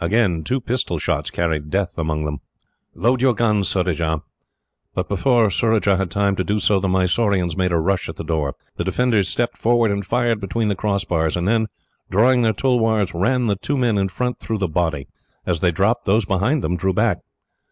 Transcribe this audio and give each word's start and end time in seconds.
Again 0.00 0.44
two 0.44 0.60
pistol 0.60 1.00
shots 1.00 1.28
carried 1.32 1.68
death 1.68 1.98
among 1.98 2.24
them. 2.24 2.38
"Load 2.94 3.20
your 3.20 3.34
guns, 3.34 3.66
Surajah." 3.66 4.22
But 4.94 5.08
before 5.08 5.50
Surajah 5.50 5.96
had 5.96 6.08
time 6.08 6.36
to 6.36 6.44
do 6.44 6.60
so, 6.60 6.78
the 6.78 6.86
Mysoreans 6.86 7.56
made 7.56 7.72
a 7.72 7.80
rush 7.80 8.08
at 8.08 8.14
the 8.14 8.22
door. 8.22 8.54
The 8.76 8.84
defenders 8.84 9.26
stepped 9.28 9.58
forward 9.58 9.90
and 9.90 10.06
fired 10.06 10.38
between 10.38 10.68
the 10.68 10.76
crossbars, 10.76 11.36
and 11.36 11.48
then, 11.48 11.66
drawing 12.10 12.42
their 12.42 12.52
tulwars, 12.54 13.12
ran 13.12 13.46
the 13.46 13.56
two 13.56 13.76
men 13.76 13.98
in 13.98 14.06
front 14.08 14.38
through 14.38 14.58
the 14.58 14.68
body. 14.68 15.08
As 15.46 15.58
they 15.58 15.72
dropped, 15.72 16.04
those 16.04 16.26
behind 16.26 16.62
them 16.62 16.76
drew 16.76 16.92
back. 16.92 17.18